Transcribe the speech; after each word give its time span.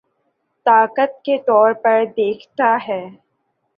طاقت 0.65 1.21
کے 1.25 1.37
طور 1.47 1.71
پر 1.83 2.03
دیکھتا 2.17 2.75
ہے 2.87 3.01